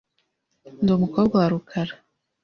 Ndi 0.81 0.91
umukobwa 0.93 1.35
wa 1.41 1.47
rukara. 1.53 1.93